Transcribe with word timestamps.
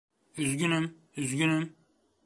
Üzgünüm, 0.37 0.97
üzgünüm. 1.17 1.75